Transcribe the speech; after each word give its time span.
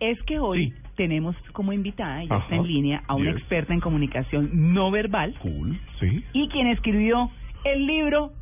Es 0.00 0.20
que 0.24 0.38
hoy 0.38 0.72
tenemos 0.96 1.36
como 1.52 1.72
invitada, 1.72 2.18
ya 2.18 2.22
está 2.24 2.36
Ajá. 2.36 2.56
en 2.56 2.66
línea, 2.66 3.02
a 3.08 3.14
una 3.14 3.30
Yes. 3.32 3.40
experta 3.40 3.72
en 3.74 3.80
comunicación 3.80 4.50
no 4.72 4.90
verbal 4.90 5.34
Cool, 5.40 5.78
sí. 6.00 6.24
y 6.32 6.48
quien 6.48 6.68
escribió 6.68 7.30
el 7.64 7.86
libro 7.86 8.32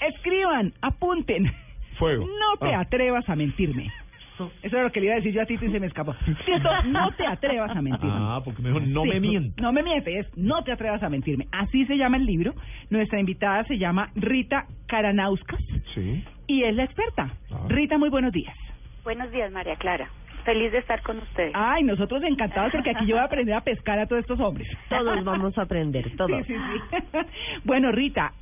Escriban, 0.00 0.72
apunten. 0.80 1.50
Fuego. 1.98 2.24
No 2.24 2.56
te 2.60 2.72
Ah. 2.72 2.80
atrevas 2.82 3.28
a 3.28 3.34
mentirme. 3.34 3.90
Eso 4.38 4.52
es 4.62 4.72
lo 4.84 4.92
que 4.92 5.00
le 5.00 5.06
iba 5.06 5.14
a 5.14 5.16
decir 5.16 5.32
yo 5.34 5.42
a 5.42 5.46
Tito 5.46 5.64
y 5.64 5.72
se 5.72 5.80
me 5.80 5.88
escapó. 5.88 6.14
Tito, 6.46 6.82
no 6.86 7.10
te 7.16 7.26
atrevas 7.26 7.72
a 7.76 7.82
mentirme. 7.82 8.14
Ah, 8.16 8.40
porque 8.44 8.62
mejor 8.62 8.82
no 8.86 9.02
Sí, 9.02 9.08
me 9.08 9.18
mientas. 9.18 9.60
No 9.60 9.72
me 9.72 9.82
mientes, 9.82 10.26
es 10.26 10.38
no 10.38 10.62
te 10.62 10.70
atrevas 10.70 11.02
a 11.02 11.08
mentirme. 11.08 11.48
Así 11.50 11.84
se 11.86 11.96
llama 11.96 12.18
el 12.18 12.26
libro. 12.26 12.54
Nuestra 12.90 13.18
invitada 13.18 13.64
se 13.64 13.76
llama 13.78 14.10
Rita 14.14 14.66
Karanauskas 14.86 15.60
Sí. 15.94 16.22
y 16.46 16.62
es 16.62 16.76
la 16.76 16.84
experta. 16.84 17.32
Ah. 17.50 17.66
Rita, 17.68 17.98
muy 17.98 18.10
buenos 18.10 18.32
días. 18.32 18.54
Buenos 19.02 19.32
días, 19.32 19.50
María 19.50 19.74
Clara. 19.74 20.08
Feliz 20.48 20.72
de 20.72 20.78
estar 20.78 21.02
con 21.02 21.18
ustedes. 21.18 21.52
Ay, 21.54 21.84
nosotros 21.84 22.22
encantados 22.22 22.72
porque 22.72 22.88
aquí 22.88 23.04
yo 23.04 23.16
voy 23.16 23.20
a 23.20 23.26
aprender 23.26 23.54
a 23.54 23.60
pescar 23.60 23.98
a 23.98 24.06
todos 24.06 24.20
estos 24.20 24.40
hombres. 24.40 24.66
Todos 24.88 25.22
vamos 25.22 25.58
a 25.58 25.62
aprender, 25.62 26.16
todos. 26.16 26.46
Sí, 26.46 26.54
sí, 26.54 26.58
sí. 26.90 27.18
bueno, 27.64 27.92
Rita, 27.92 28.32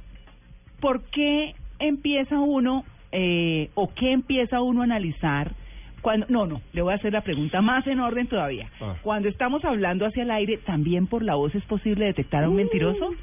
¿por 0.81 1.03
qué 1.11 1.57
empieza 1.81 2.39
uno 2.39 2.85
eh, 3.11 3.71
o 3.75 3.93
qué 3.93 4.13
empieza 4.13 4.61
uno 4.61 4.83
a 4.83 4.85
analizar 4.85 5.51
cuando... 6.01 6.27
No, 6.29 6.47
no, 6.47 6.61
le 6.73 6.83
voy 6.83 6.93
a 6.93 6.97
hacer 6.97 7.13
la 7.13 7.23
pregunta 7.23 7.61
más 7.61 7.85
en 7.89 7.99
orden 7.99 8.29
todavía. 8.29 8.71
Ah. 8.81 8.95
Cuando 9.03 9.29
estamos 9.29 9.65
hablando 9.65 10.07
hacia 10.07 10.23
el 10.23 10.31
aire, 10.31 10.59
¿también 10.59 11.09
por 11.09 11.25
la 11.25 11.35
voz 11.35 11.57
es 11.57 11.65
posible 11.65 12.05
detectar 12.05 12.45
a 12.45 12.49
un 12.49 12.55
mentiroso? 12.55 13.15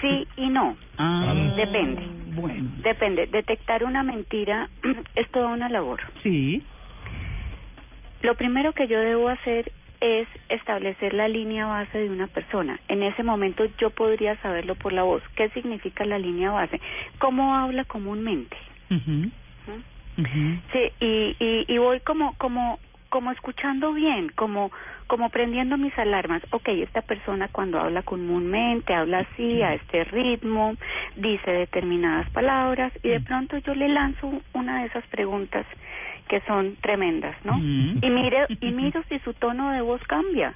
Sí 0.00 0.26
y 0.38 0.48
no. 0.48 0.74
Ah, 0.96 1.52
Depende. 1.54 2.00
Bueno, 2.34 2.70
Depende. 2.82 3.26
Detectar 3.26 3.84
una 3.84 4.02
mentira 4.02 4.70
es 5.16 5.28
toda 5.32 5.48
una 5.48 5.68
labor. 5.68 6.00
sí. 6.22 6.62
Lo 8.22 8.34
primero 8.34 8.72
que 8.72 8.88
yo 8.88 8.98
debo 9.00 9.28
hacer 9.28 9.72
es 10.00 10.28
establecer 10.48 11.12
la 11.14 11.28
línea 11.28 11.66
base 11.66 11.98
de 11.98 12.08
una 12.08 12.26
persona. 12.28 12.78
En 12.88 13.02
ese 13.02 13.22
momento 13.22 13.64
yo 13.78 13.90
podría 13.90 14.36
saberlo 14.42 14.74
por 14.74 14.92
la 14.92 15.02
voz. 15.02 15.22
¿Qué 15.34 15.48
significa 15.50 16.04
la 16.04 16.18
línea 16.18 16.50
base? 16.50 16.80
¿Cómo 17.18 17.54
habla 17.54 17.84
comúnmente? 17.84 18.56
¿Mm? 18.90 20.58
Sí, 20.72 20.92
y, 21.00 21.36
y, 21.38 21.64
y 21.68 21.78
voy 21.78 22.00
como, 22.00 22.34
como, 22.38 22.78
como 23.08 23.30
escuchando 23.32 23.92
bien, 23.92 24.30
como, 24.34 24.70
como 25.06 25.30
prendiendo 25.30 25.76
mis 25.76 25.96
alarmas. 25.98 26.42
Ok, 26.50 26.68
esta 26.68 27.02
persona 27.02 27.48
cuando 27.48 27.78
habla 27.78 28.02
comúnmente, 28.02 28.94
habla 28.94 29.20
así, 29.20 29.62
a 29.62 29.74
este 29.74 30.04
ritmo, 30.04 30.74
dice 31.18 31.50
determinadas 31.50 32.30
palabras, 32.30 32.92
y 33.02 33.08
de 33.08 33.20
pronto 33.20 33.58
yo 33.58 33.74
le 33.74 33.88
lanzo 33.88 34.30
una 34.54 34.80
de 34.80 34.86
esas 34.86 35.04
preguntas 35.08 35.66
que 36.28 36.40
son 36.42 36.76
tremendas, 36.76 37.36
¿no? 37.44 37.58
Mm. 37.58 37.98
Y 38.02 38.10
mire, 38.10 38.46
y 38.60 38.70
miro 38.72 39.02
si 39.08 39.18
su 39.20 39.34
tono 39.34 39.72
de 39.72 39.80
voz 39.80 40.00
cambia. 40.06 40.54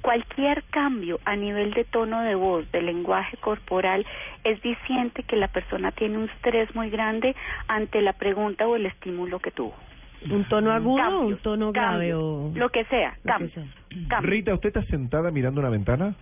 Cualquier 0.00 0.64
cambio 0.64 1.18
a 1.24 1.34
nivel 1.34 1.72
de 1.72 1.84
tono 1.84 2.20
de 2.22 2.34
voz, 2.34 2.70
de 2.72 2.82
lenguaje 2.82 3.38
corporal, 3.38 4.04
es 4.42 4.60
diciente 4.60 5.22
que 5.22 5.36
la 5.36 5.48
persona 5.48 5.92
tiene 5.92 6.18
un 6.18 6.24
estrés 6.24 6.74
muy 6.74 6.90
grande 6.90 7.34
ante 7.68 8.02
la 8.02 8.12
pregunta 8.12 8.66
o 8.66 8.76
el 8.76 8.84
estímulo 8.86 9.38
que 9.38 9.50
tuvo. 9.50 9.74
¿Un 10.30 10.44
tono 10.48 10.72
agudo 10.72 11.20
o 11.20 11.26
un 11.26 11.36
tono 11.38 11.72
grave 11.72 12.10
cambio, 12.10 12.20
o...? 12.20 12.52
Lo 12.54 12.68
que 12.70 12.84
sea, 12.86 13.10
lo 13.10 13.22
que 13.22 13.28
cambio, 13.28 13.48
sea. 13.50 13.64
cambio. 14.08 14.30
Rita, 14.30 14.54
¿usted 14.54 14.68
está 14.68 14.82
sentada 14.84 15.30
mirando 15.30 15.60
una 15.60 15.70
ventana? 15.70 16.14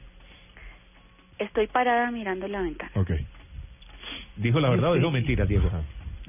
Estoy 1.38 1.66
parada 1.66 2.10
mirando 2.10 2.46
la 2.46 2.62
ventana. 2.62 2.90
Ok. 2.94 3.10
¿Dijo 4.36 4.60
la 4.60 4.70
verdad 4.70 4.92
o 4.92 4.94
dijo 4.94 5.10
mentira, 5.10 5.44
Diego? 5.44 5.70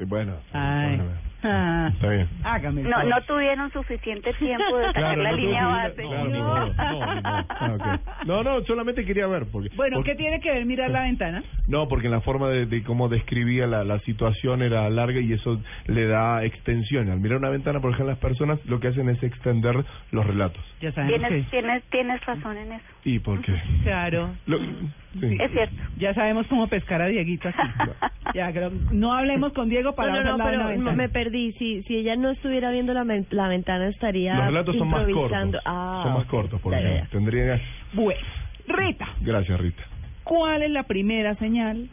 Bueno. 0.08 0.34
Ay. 0.54 1.00
Bueno, 1.44 1.54
Ah, 1.56 1.90
Está 1.94 2.10
bien. 2.10 2.28
hágame. 2.44 2.82
No, 2.84 3.04
no 3.04 3.22
tuvieron 3.28 3.72
suficiente 3.72 4.34
tiempo 4.34 4.78
de 4.78 4.86
sacar 4.88 5.02
Claro, 5.04 5.24
la 5.24 5.32
no 5.32 5.38
línea 5.38 5.68
base. 5.68 5.96
claro, 6.04 6.30
No. 6.30 6.74
Ah, 6.78 7.76
ok. 7.76 8.26
no, 8.26 8.44
no, 8.44 8.62
solamente 8.66 9.06
quería 9.06 9.28
ver. 9.28 9.46
Porque, 9.52 9.70
Bueno, 9.76 9.98
porque- 9.98 10.12
¿qué 10.12 10.18
tiene 10.18 10.40
que 10.40 10.52
ver 10.52 10.66
mirar 10.66 10.90
la 10.90 11.02
ventana? 11.04 11.44
No, 11.68 11.88
porque 11.88 12.08
en 12.08 12.12
la 12.14 12.22
forma 12.22 12.50
de, 12.50 12.66
de 12.66 12.84
cómo 12.84 13.10
describía 13.10 13.68
la, 13.68 13.84
la 13.84 14.00
situación 14.00 14.62
era 14.62 14.90
larga 14.90 15.20
y 15.20 15.34
eso 15.34 15.62
le 15.88 16.08
da 16.08 16.44
extensión. 16.44 17.10
Al 17.10 17.20
mirar 17.20 17.38
una 17.40 17.50
ventana, 17.50 17.80
por 17.80 17.92
ejemplo, 17.92 18.12
las 18.12 18.20
personas 18.20 18.60
lo 18.66 18.80
que 18.80 18.88
hacen 18.90 19.10
es 19.10 19.22
extender 19.24 19.76
los 20.12 20.26
relatos. 20.26 20.62
Ya 20.82 20.92
sabemos 20.92 21.20
Tienes, 21.20 21.46
que... 21.46 21.52
tienes, 21.52 21.84
tienes 21.90 22.26
razón 22.26 22.58
en 22.58 22.72
eso. 22.74 22.86
¿Y 23.06 23.20
por 23.20 23.42
qué? 23.42 23.54
Claro. 23.84 24.30
Lo- 24.46 24.60
sí. 24.60 25.38
Es 25.40 25.52
cierto. 25.52 25.76
Ya 25.98 26.14
sabemos 26.14 26.48
cómo 26.48 26.68
pescar 26.68 27.02
a 27.02 27.08
Dieguito 27.08 27.50
aquí. 27.50 27.58
ya, 28.34 28.52
creo- 28.52 28.72
no 28.92 29.14
hablemos 29.14 29.54
con 29.54 29.70
Diego 29.70 29.94
para 29.96 30.12
No, 30.14 30.24
no, 30.24 30.38
no, 30.38 30.44
pero 30.46 30.94
me 30.94 31.10
perdí. 31.10 31.33
Si, 31.34 31.82
si 31.88 31.98
ella 31.98 32.16
no 32.16 32.30
estuviera 32.30 32.70
viendo 32.70 32.94
la, 32.94 33.04
la 33.32 33.48
ventana, 33.48 33.88
estaría 33.88 34.36
Los 34.36 34.46
relatos 34.46 34.78
son 34.78 34.88
más 34.90 35.04
cortos. 35.12 35.62
Ah, 35.66 36.02
son 36.04 36.14
más 36.14 36.24
ok. 36.26 36.30
cortos, 36.30 36.62
por 36.62 36.74
ejemplo. 36.76 37.10
Tendría... 37.10 37.60
Bueno, 37.94 38.22
Rita, 38.68 39.08
Gracias, 39.20 39.60
Rita. 39.60 39.84
¿cuál 40.24 40.62
es 40.62 40.70
la 40.70 40.84
primera 40.84 41.34
señal 41.36 41.90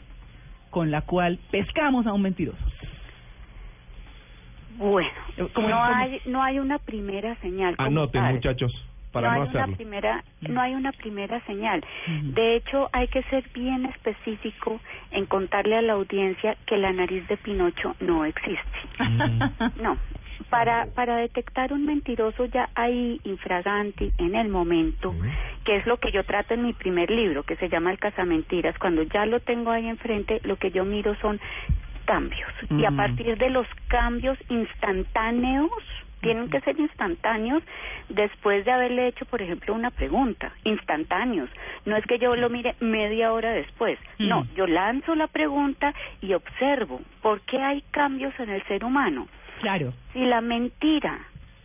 con 0.69 0.91
la 0.91 1.01
cual 1.01 1.39
pescamos 1.51 2.06
a 2.06 2.12
un 2.12 2.21
mentiroso? 2.23 2.59
Bueno, 4.77 5.09
Eh, 5.39 5.49
¿Cómo- 5.55 5.69
no 5.71 5.83
hay, 5.84 6.21
no 6.27 6.43
hay 6.43 6.59
una 6.59 6.78
primera 6.78 7.34
señal. 7.37 7.75
Anoten, 7.78 8.22
muchachos, 8.34 8.72
para 9.12 9.34
no, 9.34 9.43
hay 9.43 9.48
una 9.48 9.66
primera 9.76 10.25
no 10.41 10.60
hay 10.60 10.75
una 10.75 10.93
primera 10.93 11.41
señal. 11.47 11.84
De 12.22 12.56
hecho 12.56 12.88
hay 12.93 13.09
que 13.09 13.22
ser 13.25 13.44
bien 13.53 13.87
específico 13.87 14.81
en 15.10 15.26
contarle 15.26 15.76
a 15.76 15.82
la 15.82 15.94
audiencia 15.94 16.56
que 16.66 16.76
la 16.76 16.93
nariz 16.93 17.26
de 17.28 17.37
Pinocho 17.37 17.94
no 18.00 18.25
existe. 18.25 18.78
No. 19.82 19.97
Para 20.48 20.87
para 20.87 21.16
detectar 21.16 21.72
un 21.72 21.84
mentiroso 21.87 22.47
ya 22.47 22.71
hay 22.75 23.21
infraganti 23.25 24.12
en 24.19 24.34
el 24.34 24.48
momento 24.48 25.15
que 25.65 25.77
es 25.77 25.87
lo 25.87 25.98
que 25.98 26.10
yo 26.12 26.25
trato 26.25 26.54
en 26.54 26.65
mi 26.65 26.72
primer 26.72 27.10
libro 27.10 27.42
que 27.42 27.56
se 27.56 27.69
llama 27.69 27.92
el 27.92 27.98
casamentiras 27.98 28.77
cuando 28.78 29.03
ya 29.03 29.27
lo 29.27 29.41
tengo 29.41 29.71
ahí 29.71 29.87
enfrente 29.87 30.41
lo 30.44 30.56
que 30.56 30.71
yo 30.71 30.84
miro 30.84 31.15
son 31.16 31.38
cambios. 32.06 32.50
Y 32.71 32.84
a 32.84 32.91
partir 32.91 33.38
de 33.38 33.50
los 33.50 33.66
cambios 33.87 34.37
instantáneos 34.48 35.71
tienen 36.21 36.51
que 36.51 36.61
ser 36.61 36.79
instantáneos 36.79 37.63
después 38.09 38.65
de 38.65 38.73
haberle 38.73 39.09
hecho, 39.09 39.25
por 39.27 39.41
ejemplo, 39.43 39.75
una 39.75 39.91
pregunta. 39.91 40.53
Instantáneos. 40.65 41.49
No 41.87 41.97
es 41.97 42.05
que 42.07 42.19
yo 42.19 42.35
lo 42.37 42.49
mire 42.51 42.75
media 42.81 43.33
hora 43.33 43.51
después. 43.53 43.99
No, 44.19 44.47
yo 44.55 44.67
lanzo 44.67 45.15
la 45.15 45.27
pregunta 45.27 45.95
y 46.21 46.35
observo 46.35 47.01
por 47.23 47.41
qué 47.43 47.59
hay 47.63 47.83
cambios 47.91 48.39
en 48.39 48.51
el 48.51 48.63
ser 48.65 48.85
humano. 48.85 49.29
Claro. 49.61 49.93
Si 50.13 50.25
la 50.25 50.41
mentira 50.41 51.19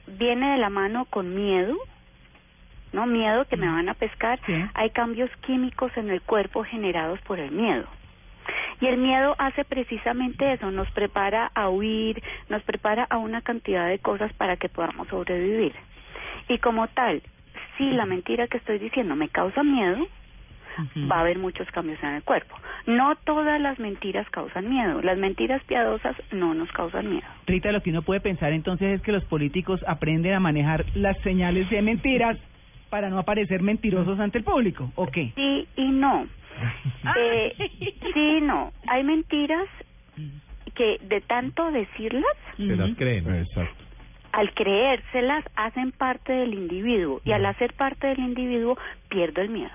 viene 0.08 0.52
de 0.54 0.58
la 0.58 0.70
mano 0.70 1.06
con 1.06 1.34
miedo, 1.36 1.76
no 2.94 3.06
miedo 3.06 3.46
que 3.46 3.58
me 3.58 3.68
van 3.68 3.90
a 3.90 3.94
pescar, 3.94 4.40
Sí. 4.46 4.54
hay 4.74 4.90
cambios 4.92 5.30
químicos 5.46 5.92
en 5.98 6.10
el 6.10 6.22
cuerpo 6.22 6.64
generados 6.64 7.20
por 7.22 7.40
el 7.40 7.52
miedo. 7.52 7.86
Y 8.82 8.88
el 8.88 8.98
miedo 8.98 9.36
hace 9.38 9.64
precisamente 9.64 10.54
eso, 10.54 10.72
nos 10.72 10.90
prepara 10.92 11.52
a 11.54 11.70
huir, 11.70 12.22
nos 12.50 12.62
prepara 12.64 13.06
a 13.10 13.18
una 13.18 13.42
cantidad 13.42 13.88
de 13.88 14.00
cosas 14.00 14.32
para 14.34 14.58
que 14.58 14.70
podamos 14.70 15.08
sobrevivir. 15.08 15.74
Y 16.48 16.58
como 16.60 16.88
tal, 16.90 17.22
si 17.78 17.90
la 17.92 18.06
mentira 18.06 18.48
que 18.48 18.58
estoy 18.58 18.80
diciendo 18.80 19.16
me 19.16 19.30
causa 19.30 19.64
miedo, 19.64 20.08
va 21.10 21.18
a 21.18 21.22
haber 21.22 21.38
muchos 21.38 21.70
cambios 21.72 22.02
en 22.04 22.16
el 22.16 22.24
cuerpo. 22.24 22.56
No 22.86 23.16
todas 23.24 23.60
las 23.62 23.80
mentiras 23.80 24.30
causan 24.30 24.70
miedo, 24.70 25.02
las 25.02 25.18
mentiras 25.18 25.64
piadosas 25.64 26.16
no 26.32 26.54
nos 26.54 26.72
causan 26.72 27.10
miedo. 27.10 27.28
Rita, 27.48 27.72
lo 27.72 27.82
que 27.82 27.90
uno 27.90 28.02
puede 28.02 28.20
pensar 28.20 28.52
entonces 28.54 28.96
es 28.96 29.02
que 29.02 29.12
los 29.12 29.24
políticos 29.26 29.84
aprenden 29.88 30.34
a 30.34 30.40
manejar 30.40 30.86
las 30.96 31.18
señales 31.20 31.70
de 31.70 31.82
mentiras 31.82 32.38
para 32.90 33.10
no 33.10 33.20
aparecer 33.20 33.62
mentirosos 33.62 34.20
ante 34.20 34.38
el 34.38 34.44
público, 34.44 34.92
¿o 34.96 35.08
qué? 35.08 35.32
Sí 35.36 35.68
y 35.76 35.90
no. 35.90 36.28
Eh, 37.18 37.56
sí 38.14 38.42
no. 38.42 38.72
Hay 38.88 39.04
mentiras 39.04 39.68
que 40.76 40.98
de 41.04 41.22
tanto 41.22 41.72
decirlas, 41.72 42.32
Se 42.58 42.64
las 42.76 42.96
creen. 42.98 43.34
Exacto. 43.36 43.84
al 44.34 44.54
creérselas, 44.54 45.46
hacen 45.56 45.92
parte 45.94 46.34
del 46.34 46.54
individuo 46.54 47.22
y 47.24 47.32
al 47.32 47.46
hacer 47.46 47.74
parte 47.74 48.08
del 48.08 48.20
individuo 48.20 48.78
pierdo 49.10 49.42
el 49.42 49.50
miedo. 49.50 49.72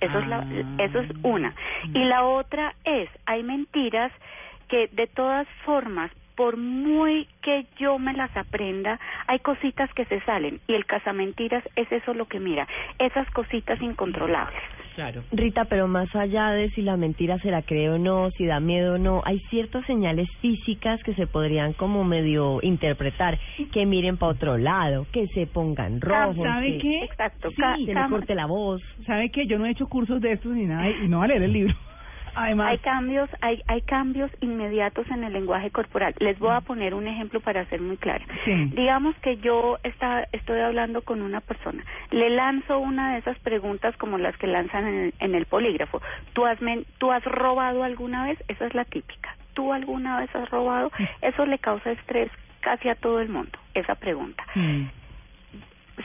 Eso 0.00 0.18
es 0.18 0.26
la, 0.26 0.38
Ah. 0.38 0.76
eso 0.78 0.98
es 1.00 1.10
una. 1.22 1.54
Y 1.94 2.04
la 2.04 2.24
otra 2.24 2.74
es, 2.84 3.08
hay 3.24 3.42
mentiras 3.42 4.12
que 4.68 4.88
de 4.88 5.06
todas 5.06 5.46
formas 5.64 6.10
por 6.34 6.56
muy 6.56 7.28
que 7.42 7.66
yo 7.78 7.98
me 7.98 8.12
las 8.14 8.34
aprenda, 8.36 8.98
hay 9.26 9.38
cositas 9.40 9.92
que 9.94 10.04
se 10.06 10.20
salen 10.22 10.60
y 10.66 10.74
el 10.74 10.86
casamentiras 10.86 11.62
es 11.76 11.90
eso 11.92 12.14
lo 12.14 12.26
que 12.26 12.40
mira, 12.40 12.66
esas 12.98 13.30
cositas 13.30 13.80
incontrolables. 13.80 14.62
Claro. 14.94 15.22
Rita, 15.32 15.64
pero 15.66 15.88
más 15.88 16.14
allá 16.14 16.50
de 16.50 16.70
si 16.70 16.82
la 16.82 16.96
mentira 16.96 17.38
se 17.38 17.50
la 17.50 17.62
cree 17.62 17.88
o 17.90 17.98
no, 17.98 18.30
si 18.32 18.44
da 18.46 18.60
miedo 18.60 18.94
o 18.94 18.98
no, 18.98 19.22
hay 19.24 19.38
ciertas 19.50 19.84
señales 19.86 20.28
físicas 20.40 21.02
que 21.02 21.14
se 21.14 21.26
podrían 21.26 21.72
como 21.72 22.04
medio 22.04 22.58
interpretar, 22.62 23.38
que 23.72 23.86
miren 23.86 24.16
para 24.18 24.32
otro 24.32 24.58
lado, 24.58 25.06
que 25.12 25.26
se 25.28 25.46
pongan 25.46 26.00
rojos, 26.00 26.36
¿Sabe 26.36 26.72
que, 26.72 26.78
qué? 26.78 27.04
Exacto, 27.04 27.48
Sí, 27.50 27.56
ca- 27.56 27.74
que 27.76 27.86
le 27.86 28.00
cam- 28.00 28.10
corte 28.10 28.34
la 28.34 28.46
voz. 28.46 28.82
¿Sabe 29.06 29.30
qué? 29.30 29.46
Yo 29.46 29.58
no 29.58 29.66
he 29.66 29.70
hecho 29.70 29.86
cursos 29.86 30.20
de 30.20 30.32
estos 30.32 30.52
ni 30.54 30.64
nada 30.66 30.90
y 30.90 31.08
no 31.08 31.18
voy 31.18 31.24
a 31.24 31.28
leer 31.28 31.42
el 31.44 31.52
libro. 31.52 31.74
Además, 32.34 32.68
Hay 32.70 32.78
cambios, 32.78 33.28
hay, 33.40 33.62
hay 33.66 33.82
cambios 33.82 34.30
inmediatos 34.40 35.06
en 35.10 35.24
el 35.24 35.32
lenguaje 35.32 35.70
corporal. 35.70 36.14
Les 36.18 36.38
voy 36.38 36.54
a 36.54 36.60
poner 36.60 36.94
un 36.94 37.06
ejemplo 37.06 37.40
para 37.40 37.64
ser 37.66 37.80
muy 37.80 37.96
clara. 37.96 38.24
Sí. 38.44 38.70
Digamos 38.74 39.14
que 39.16 39.36
yo 39.38 39.78
está, 39.82 40.26
estoy 40.32 40.60
hablando 40.60 41.02
con 41.02 41.22
una 41.22 41.40
persona, 41.40 41.84
le 42.10 42.30
lanzo 42.30 42.78
una 42.78 43.12
de 43.12 43.18
esas 43.18 43.38
preguntas 43.40 43.96
como 43.96 44.18
las 44.18 44.36
que 44.38 44.46
lanzan 44.46 44.86
en 44.86 44.94
el, 45.04 45.14
en 45.20 45.34
el 45.34 45.46
polígrafo. 45.46 46.00
¿Tú 46.32 46.46
has, 46.46 46.60
men- 46.62 46.86
¿Tú 46.98 47.12
has 47.12 47.24
robado 47.24 47.84
alguna 47.84 48.24
vez? 48.24 48.42
Esa 48.48 48.66
es 48.66 48.74
la 48.74 48.84
típica. 48.84 49.36
¿Tú 49.54 49.72
alguna 49.72 50.18
vez 50.20 50.34
has 50.34 50.48
robado? 50.50 50.90
Eso 51.20 51.44
le 51.44 51.58
causa 51.58 51.90
estrés 51.92 52.30
casi 52.60 52.88
a 52.88 52.94
todo 52.94 53.20
el 53.20 53.28
mundo, 53.28 53.58
esa 53.74 53.94
pregunta. 53.96 54.44
Mm. 54.54 54.84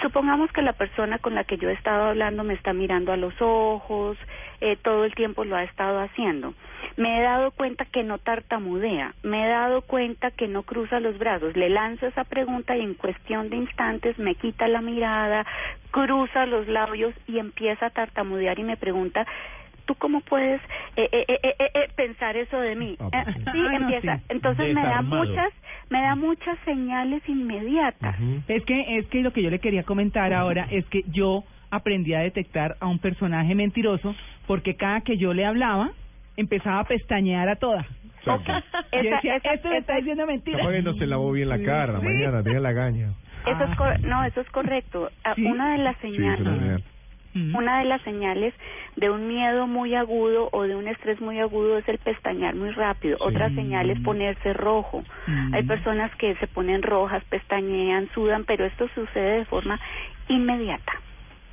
Supongamos 0.08 0.50
que 0.54 0.62
la 0.62 0.72
persona 0.72 1.20
con 1.20 1.36
la 1.36 1.44
que 1.44 1.58
yo 1.58 1.70
he 1.70 1.74
estado 1.74 2.06
hablando 2.06 2.46
me 2.46 2.54
está 2.54 2.72
mirando 2.72 3.12
a 3.12 3.18
los 3.18 3.34
ojos, 3.42 4.18
eh, 4.62 4.78
todo 4.82 5.04
el 5.04 5.14
tiempo 5.14 5.44
lo 5.44 5.58
ha 5.58 5.66
estado 5.66 6.00
haciendo. 6.00 6.54
Me 6.96 7.20
he 7.20 7.24
dado 7.24 7.52
cuenta 7.52 7.84
que 7.84 8.04
no 8.04 8.18
tartamudea, 8.18 9.16
me 9.24 9.44
he 9.44 9.50
dado 9.50 9.82
cuenta 9.82 10.32
que 10.32 10.48
no 10.48 10.64
cruza 10.64 11.02
los 11.02 11.18
brazos. 11.18 11.58
Le 11.58 11.68
lanzo 11.68 12.08
esa 12.08 12.24
pregunta 12.24 12.78
y 12.78 12.84
en 12.84 12.94
cuestión 12.94 13.50
de 13.50 13.58
instantes 13.58 14.18
me 14.18 14.36
quita 14.36 14.70
la 14.70 14.80
mirada, 14.80 15.46
cruza 15.92 16.46
los 16.46 16.70
labios 16.70 17.14
y 17.28 17.40
empieza 17.40 17.88
a 17.88 17.90
tartamudear 17.90 18.58
y 18.60 18.64
me 18.64 18.78
pregunta, 18.78 19.28
¿tú 19.86 19.96
cómo 19.96 20.22
puedes 20.22 20.62
eh, 20.98 21.10
eh, 21.12 21.26
eh, 21.28 21.56
eh, 21.60 21.72
eh, 21.74 21.88
pensar 21.96 22.36
eso 22.36 22.60
de 22.60 22.76
mí? 22.76 22.96
Ah, 23.00 23.10
pues 23.24 23.36
sí. 23.36 23.42
no, 23.60 23.72
empieza. 23.72 24.18
sí. 24.18 24.24
Entonces 24.30 24.74
me 24.74 24.82
da 24.84 25.02
muchas, 25.02 25.54
me 25.90 26.02
da 26.02 26.16
muchas 26.16 26.58
señales 26.66 27.22
inmediatas. 27.30 28.16
Es 28.48 28.64
que 28.66 28.98
es 28.98 29.06
que 29.08 29.22
lo 29.22 29.32
que 29.32 29.42
yo 29.44 29.50
le 29.50 29.60
quería 29.60 29.84
comentar 29.84 30.34
ahora 30.34 30.68
es 30.72 30.86
que 30.88 31.04
yo 31.08 31.44
aprendí 31.70 32.14
a 32.14 32.20
detectar 32.20 32.76
a 32.80 32.88
un 32.88 33.00
personaje 33.00 33.54
mentiroso 33.56 34.16
porque 34.48 34.76
cada 34.76 35.02
que 35.02 35.18
yo 35.18 35.34
le 35.34 35.46
hablaba 35.46 35.92
empezaba 36.38 36.80
a 36.80 36.84
pestañear 36.86 37.50
a 37.50 37.56
toda. 37.58 37.86
Exacto. 38.20 38.52
Y 38.92 38.98
Esa- 39.08 39.16
decía, 39.16 39.36
esa- 39.38 39.54
esto 39.54 39.70
me 39.70 39.78
está 39.78 39.96
diciendo 39.96 40.26
mentira. 40.26 40.60
Capaz 40.60 40.72
que 40.72 40.82
no 40.82 40.94
se 40.96 41.08
lavó 41.08 41.32
bien 41.32 41.50
la 41.50 41.60
cara, 41.62 42.00
Sí. 42.00 42.06
mañana 42.06 42.44
tenía 42.44 42.60
la 42.60 42.72
gaña. 42.74 43.08
Eso 43.46 43.64
es 43.64 43.70
Ah. 43.72 43.76
cor- 43.78 44.00
no, 44.02 44.24
eso 44.26 44.42
es 44.42 44.50
correcto. 44.50 45.10
Ah, 45.24 45.34
¿Sí? 45.36 45.46
Una 45.46 45.72
de 45.74 45.78
las 45.80 45.96
señales. 45.98 46.84
Una 47.36 47.80
de 47.80 47.86
las 47.86 48.02
señales 48.02 48.54
de 48.96 49.10
un 49.10 49.28
miedo 49.28 49.68
muy 49.68 49.94
agudo 49.96 50.50
o 50.52 50.64
de 50.64 50.76
un 50.76 50.88
estrés 50.88 51.20
muy 51.22 51.40
agudo 51.40 51.78
es 51.78 51.88
el 51.88 51.98
pestañear 52.00 52.56
muy 52.56 52.72
rápido. 52.72 53.18
Otra 53.20 53.50
señal 53.50 53.90
es 53.90 54.00
ponerse 54.02 54.54
rojo. 54.54 55.04
Hay 55.54 55.64
personas 55.64 56.14
que 56.16 56.36
se 56.36 56.48
ponen 56.48 56.82
rojas, 56.82 57.24
pestañean, 57.26 58.10
sudan, 58.14 58.46
pero 58.46 58.66
esto 58.66 58.88
sucede 58.96 59.40
de 59.40 59.46
forma 59.46 59.80
inmediata. 60.28 60.94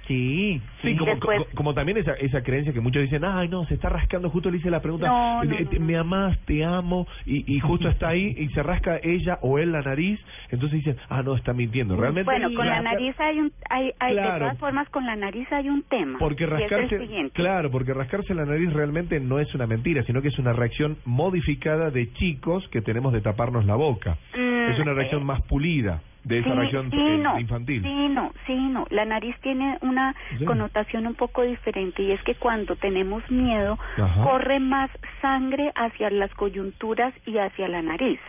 Sí, 0.07 0.61
Sí, 0.83 0.97
como, 0.97 1.13
Después- 1.13 1.39
co- 1.39 1.47
como 1.55 1.73
también 1.75 1.97
esa, 1.97 2.13
esa 2.13 2.43
creencia 2.43 2.73
que 2.75 2.81
muchos 2.81 3.03
dicen, 3.03 3.25
ay, 3.25 3.49
no, 3.49 3.65
se 3.67 3.75
está 3.75 3.89
rascando, 3.89 4.29
justo 4.29 4.51
le 4.51 4.59
hice 4.59 4.71
la 4.71 4.83
pregunta, 4.83 5.07
No, 5.07 5.43
no, 5.45 5.55
eh, 5.55 5.67
no, 5.73 5.81
me 5.81 5.97
amás, 5.97 6.39
te 6.45 6.63
amo, 6.63 7.07
y, 7.25 7.57
y 7.57 7.59
justo 7.61 7.89
está 7.89 8.09
ahí 8.09 8.35
y 8.39 8.49
se 8.51 8.63
rasca 8.63 8.99
ella 9.03 9.39
o 9.41 9.59
él 9.59 9.73
la 9.73 9.81
nariz, 9.81 10.21
entonces 10.51 10.81
dicen, 10.81 10.97
ah, 11.09 11.23
no, 11.23 11.35
está 11.37 11.55
mintiendo. 11.55 11.97
Realmente, 11.97 12.31
Bueno, 12.31 12.53
con 12.55 12.67
la 12.67 12.83
nariz 12.83 13.19
hay 13.19 13.41
un, 13.41 13.51
hay, 13.71 13.93
hay 13.99 14.15
de 14.15 14.21
Claro. 14.21 14.39
todas 14.41 14.59
formas 14.59 14.89
con 14.91 15.07
la 15.07 15.17
nariz 15.17 15.51
hay 15.53 15.71
un 15.71 15.83
tema. 15.85 16.19
Porque 16.19 16.45
y 16.45 16.47
es 16.47 16.53
el 16.53 16.61
rascarse, 16.61 16.99
siguiente. 16.99 17.33
claro, 17.33 17.71
porque 17.71 17.95
rascarse 17.95 18.35
la 18.35 18.45
nariz 18.45 18.71
realmente 18.75 19.21
no 19.21 19.39
es 19.39 19.55
una 19.55 19.67
mentira, 19.67 20.03
sino 20.05 20.21
que 20.21 20.29
es 20.29 20.39
una 20.39 20.53
reacción 20.53 20.99
modificada 21.07 21.91
de 21.91 22.13
chicos 22.13 22.69
que 22.69 22.83
tenemos 22.83 23.13
de 23.15 23.23
taparnos 23.23 23.65
la 23.65 23.75
boca. 23.77 24.19
Mm, 24.37 24.73
es 24.73 24.79
una 24.81 24.93
reacción 24.93 25.23
eh, 25.23 25.25
más 25.25 25.41
pulida 25.43 26.03
de 26.25 26.39
esa 26.39 26.51
sí, 26.51 26.57
reacción 26.57 26.91
sí, 26.91 26.97
eh, 26.99 27.19
no, 27.19 27.39
infantil. 27.39 27.83
Sí, 27.83 28.09
no, 28.09 28.33
sí, 28.47 28.55
no. 28.57 28.87
La 28.91 29.05
nariz 29.05 29.37
tiene 29.41 29.79
una 29.83 30.15
Sí. 30.39 30.45
connotación 30.45 31.07
un 31.07 31.15
poco 31.15 31.43
diferente 31.43 32.03
y 32.03 32.13
es 32.13 32.23
que 32.23 32.35
cuando 32.35 32.77
tenemos 32.77 33.23
miedo 33.31 33.79
Ajá. 33.99 34.23
corre 34.23 34.59
más 34.61 34.91
sangre 35.21 35.71
hacia 35.75 36.11
las 36.11 36.33
coyunturas 36.35 37.13
y 37.27 37.39
hacia 37.39 37.69
la 37.69 37.83
nariz. 37.83 38.21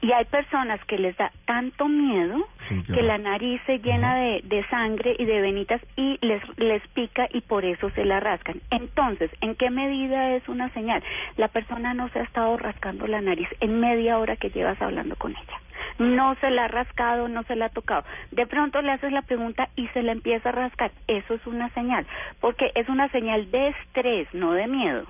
Y 0.00 0.12
hay 0.12 0.24
personas 0.26 0.82
que 0.84 0.98
les 0.98 1.16
da 1.16 1.32
tanto 1.44 1.88
miedo 1.88 2.36
Sí, 2.68 2.82
que 2.82 3.02
la 3.02 3.18
nariz 3.18 3.60
se 3.66 3.78
llena 3.78 4.16
de, 4.16 4.40
de 4.44 4.64
sangre 4.68 5.16
y 5.18 5.24
de 5.24 5.40
venitas 5.40 5.80
y 5.96 6.18
les, 6.20 6.42
les 6.58 6.86
pica 6.88 7.28
y 7.32 7.40
por 7.40 7.64
eso 7.64 7.90
se 7.90 8.04
la 8.04 8.20
rascan. 8.20 8.60
Entonces, 8.70 9.30
¿en 9.40 9.54
qué 9.54 9.70
medida 9.70 10.34
es 10.34 10.48
una 10.48 10.68
señal? 10.70 11.02
La 11.36 11.48
persona 11.48 11.94
no 11.94 12.08
se 12.10 12.20
ha 12.20 12.22
estado 12.22 12.56
rascando 12.56 13.06
la 13.06 13.20
nariz 13.20 13.48
en 13.60 13.80
media 13.80 14.18
hora 14.18 14.36
que 14.36 14.50
llevas 14.50 14.80
hablando 14.82 15.16
con 15.16 15.32
ella. 15.32 15.60
No 15.98 16.34
se 16.36 16.50
la 16.50 16.66
ha 16.66 16.68
rascado, 16.68 17.28
no 17.28 17.42
se 17.44 17.56
la 17.56 17.66
ha 17.66 17.70
tocado. 17.70 18.04
De 18.30 18.46
pronto 18.46 18.82
le 18.82 18.92
haces 18.92 19.12
la 19.12 19.22
pregunta 19.22 19.68
y 19.74 19.88
se 19.88 20.02
la 20.02 20.12
empieza 20.12 20.50
a 20.50 20.52
rascar. 20.52 20.92
Eso 21.08 21.34
es 21.34 21.46
una 21.46 21.70
señal, 21.70 22.06
porque 22.40 22.70
es 22.74 22.88
una 22.88 23.08
señal 23.08 23.50
de 23.50 23.68
estrés, 23.68 24.28
no 24.32 24.52
de 24.52 24.66
miedo. 24.68 25.04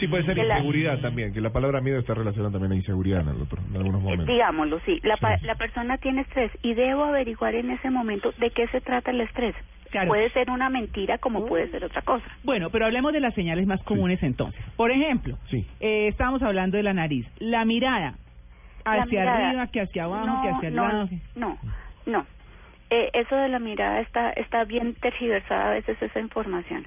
Sí, 0.00 0.08
puede 0.08 0.24
ser 0.24 0.36
la- 0.38 0.56
inseguridad 0.56 0.98
también, 1.00 1.32
que 1.32 1.40
la 1.40 1.50
palabra 1.50 1.80
miedo 1.80 1.98
está 2.00 2.14
relacionada 2.14 2.52
también 2.52 2.72
a 2.72 2.76
inseguridad 2.76 3.20
en, 3.20 3.28
el 3.36 3.42
otro- 3.42 3.60
en 3.68 3.76
algunos 3.76 4.00
momentos. 4.02 4.26
Digámoslo, 4.26 4.80
sí. 4.86 4.98
La, 5.04 5.16
pa- 5.18 5.36
la 5.42 5.54
persona 5.56 5.98
tiene 5.98 6.22
estrés 6.22 6.50
y 6.62 6.74
debo 6.74 7.04
averiguar 7.04 7.54
en 7.54 7.70
ese 7.70 7.90
momento 7.90 8.32
de 8.38 8.50
qué 8.50 8.66
se 8.68 8.80
trata 8.80 9.10
el 9.10 9.20
estrés. 9.20 9.54
Claro. 9.90 10.08
Puede 10.08 10.30
ser 10.30 10.50
una 10.50 10.68
mentira 10.70 11.18
como 11.18 11.46
puede 11.46 11.68
ser 11.70 11.84
otra 11.84 12.02
cosa. 12.02 12.24
Bueno, 12.44 12.70
pero 12.70 12.86
hablemos 12.86 13.12
de 13.12 13.18
las 13.20 13.34
señales 13.34 13.66
más 13.66 13.82
comunes 13.82 14.22
entonces. 14.22 14.60
Por 14.76 14.90
ejemplo, 14.92 15.36
Sí. 15.50 15.66
eh, 15.80 16.06
estábamos 16.08 16.42
hablando 16.42 16.76
de 16.76 16.84
la 16.84 16.94
nariz. 16.94 17.26
La 17.40 17.64
mirada, 17.64 18.14
La 18.84 18.92
hacia 19.02 19.20
mirada. 19.20 19.48
arriba, 19.48 19.66
que 19.66 19.80
hacia 19.80 20.04
abajo, 20.04 20.26
no, 20.26 20.42
que 20.42 20.48
hacia 20.48 20.68
el 20.68 20.74
no, 20.76 20.88
lado. 20.88 21.08
No, 21.34 21.58
no. 22.06 22.26
Eh, 22.92 23.10
eso 23.14 23.34
de 23.36 23.48
la 23.48 23.58
mirada 23.58 24.00
está, 24.00 24.30
está 24.30 24.64
bien 24.64 24.94
tergiversada 24.94 25.70
a 25.70 25.74
veces 25.74 26.00
esa 26.00 26.20
información. 26.20 26.86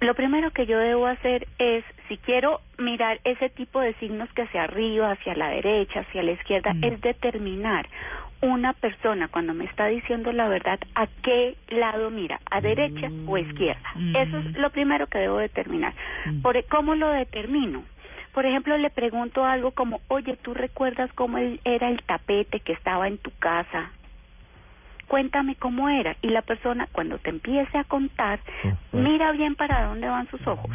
Lo 0.00 0.14
primero 0.14 0.50
que 0.52 0.66
yo 0.66 0.78
debo 0.78 1.06
hacer 1.06 1.46
es, 1.58 1.84
si 2.08 2.16
quiero 2.18 2.60
mirar 2.78 3.20
ese 3.24 3.48
tipo 3.50 3.80
de 3.80 3.94
signos 3.94 4.32
que 4.32 4.42
hacia 4.42 4.64
arriba, 4.64 5.10
hacia 5.12 5.34
la 5.34 5.48
derecha, 5.48 6.00
hacia 6.00 6.22
la 6.22 6.32
izquierda, 6.32 6.72
Mm. 6.74 6.84
es 6.84 7.00
determinar 7.00 7.88
una 8.40 8.72
persona 8.74 9.26
cuando 9.26 9.52
me 9.54 9.64
está 9.64 9.86
diciendo 9.86 10.32
la 10.32 10.46
verdad 10.48 10.78
a 10.94 11.08
qué 11.24 11.56
lado 11.70 12.10
mira, 12.10 12.38
a 12.48 12.60
derecha 12.60 13.08
o 13.26 13.34
a 13.34 13.40
izquierda. 13.40 13.90
Mm. 13.96 14.16
Eso 14.16 14.38
es 14.38 14.56
lo 14.56 14.70
primero 14.70 15.08
que 15.08 15.18
debo 15.18 15.38
determinar. 15.38 15.92
Mm. 16.26 16.42
Por, 16.42 16.64
¿Cómo 16.66 16.94
lo 16.94 17.08
determino? 17.10 17.82
Por 18.32 18.46
ejemplo, 18.46 18.76
le 18.76 18.90
pregunto 18.90 19.44
algo 19.44 19.72
como, 19.72 20.00
oye, 20.06 20.36
¿tú 20.36 20.54
recuerdas 20.54 21.12
cómo 21.14 21.38
era 21.64 21.88
el 21.88 22.00
tapete 22.04 22.60
que 22.60 22.72
estaba 22.72 23.08
en 23.08 23.18
tu 23.18 23.32
casa? 23.40 23.90
Cuéntame 25.08 25.56
cómo 25.56 25.88
era. 25.88 26.16
Y 26.22 26.28
la 26.28 26.42
persona, 26.42 26.86
cuando 26.92 27.18
te 27.18 27.30
empiece 27.30 27.76
a 27.78 27.84
contar, 27.84 28.40
mira 28.92 29.32
bien 29.32 29.54
para 29.56 29.86
dónde 29.86 30.08
van 30.08 30.28
sus 30.30 30.46
ojos. 30.46 30.70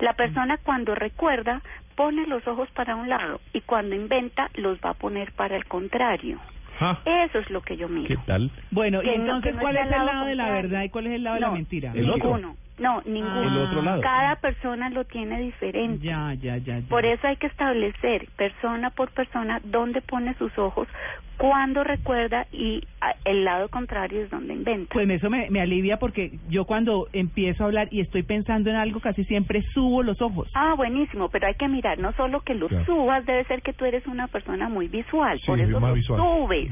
La 0.00 0.14
persona 0.14 0.56
cuando 0.58 0.94
recuerda, 0.94 1.60
pone 1.94 2.26
los 2.26 2.46
ojos 2.48 2.70
para 2.70 2.96
un 2.96 3.08
lado 3.08 3.40
y 3.52 3.60
cuando 3.60 3.94
inventa, 3.94 4.48
los 4.54 4.78
va 4.80 4.90
a 4.90 4.94
poner 4.94 5.32
para 5.32 5.56
el 5.56 5.66
contrario. 5.66 6.38
Ah, 6.82 6.98
Eso 7.04 7.38
es 7.40 7.50
lo 7.50 7.60
que 7.60 7.76
yo 7.76 7.88
miro. 7.90 8.08
¿Qué 8.08 8.16
tal? 8.26 8.50
Bueno, 8.70 9.02
y 9.02 9.04
Que 9.04 9.18
no- 9.18 9.24
entonces, 9.24 9.50
que 9.50 9.54
no 9.56 9.60
¿cuál 9.60 9.76
es 9.76 9.82
el 9.82 9.90
lado 9.90 10.06
lado 10.06 10.24
de 10.24 10.34
la 10.34 10.44
contrario. 10.44 10.68
verdad 10.70 10.82
y 10.84 10.88
cuál 10.88 11.06
es 11.08 11.12
el 11.12 11.22
lado 11.24 11.34
de 11.34 11.40
la 11.42 11.46
No, 11.48 11.52
mentira? 11.52 11.92
El 11.94 12.08
otro. 12.10 12.24
ninguno. 12.30 12.56
No, 12.80 13.02
ninguno. 13.04 13.42
El 13.42 13.58
otro 13.58 13.82
lado. 13.82 14.00
Cada 14.00 14.36
persona 14.36 14.88
lo 14.90 15.04
tiene 15.04 15.38
diferente. 15.40 16.04
Ya, 16.04 16.32
ya, 16.34 16.56
ya, 16.56 16.78
ya. 16.78 16.88
Por 16.88 17.04
eso 17.04 17.26
hay 17.26 17.36
que 17.36 17.46
establecer 17.46 18.26
persona 18.36 18.90
por 18.90 19.10
persona 19.12 19.60
dónde 19.64 20.00
pone 20.00 20.32
sus 20.34 20.56
ojos, 20.58 20.88
cuándo 21.36 21.84
recuerda 21.84 22.46
y 22.52 22.82
ah, 23.02 23.14
el 23.26 23.44
lado 23.44 23.68
contrario 23.68 24.22
es 24.22 24.30
donde 24.30 24.54
inventa. 24.54 24.94
Pues 24.94 25.08
eso 25.10 25.28
me, 25.28 25.50
me 25.50 25.60
alivia 25.60 25.98
porque 25.98 26.32
yo 26.48 26.64
cuando 26.64 27.06
empiezo 27.12 27.64
a 27.64 27.66
hablar 27.66 27.88
y 27.90 28.00
estoy 28.00 28.22
pensando 28.22 28.70
en 28.70 28.76
algo, 28.76 29.00
casi 29.00 29.24
siempre 29.24 29.62
subo 29.74 30.02
los 30.02 30.20
ojos. 30.22 30.50
Ah, 30.54 30.72
buenísimo, 30.74 31.28
pero 31.28 31.46
hay 31.48 31.54
que 31.54 31.68
mirar, 31.68 31.98
no 31.98 32.12
solo 32.12 32.40
que 32.40 32.54
los 32.54 32.68
Claro. 32.70 32.84
subas, 32.86 33.26
debe 33.26 33.44
ser 33.44 33.60
que 33.62 33.74
tú 33.74 33.84
eres 33.84 34.06
una 34.06 34.26
persona 34.28 34.68
muy 34.70 34.88
visual, 34.88 35.38
Sí, 35.40 35.46
por 35.46 35.60
eso 35.60 35.78
los 35.80 35.94
visual. 35.94 36.18
subes. 36.20 36.70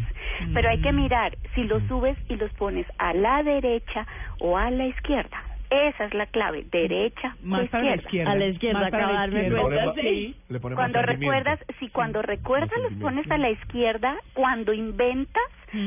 Pero 0.54 0.70
hay 0.70 0.80
que 0.80 0.92
Mm. 0.92 0.96
mirar 0.96 1.36
si 1.54 1.64
los 1.64 1.82
subes 1.84 2.16
y 2.30 2.36
los 2.36 2.50
pones 2.54 2.86
a 2.98 3.12
la 3.12 3.42
derecha 3.42 4.06
o 4.40 4.56
a 4.56 4.70
la 4.70 4.86
izquierda. 4.86 5.36
Esa 5.70 6.04
es 6.06 6.14
la 6.14 6.26
clave, 6.26 6.64
derecha 6.72 7.37
Más 7.42 7.68
para 7.68 7.84
la 7.84 7.96
izquierda. 7.96 8.02
izquierda. 8.06 8.30
A 8.32 8.34
la 8.37 8.46
izquierda, 8.46 8.80
Más 8.80 8.90
para 8.90 9.02
la 9.02 9.08
acabarme 9.08 9.40
izquierda. 9.42 9.62
cuenta, 9.62 9.94
sí. 10.00 10.37
le 10.48 10.60
Cuando 10.60 11.02
recuerdas, 11.02 11.60
si 11.78 11.88
cuando 11.90 12.22
recuerdas 12.22 12.78
los 12.82 12.92
pones 12.94 13.30
a 13.30 13.37
la 13.38 13.50
izquierda, 13.50 14.16
cuando 14.34 14.72
inventas 14.72 15.42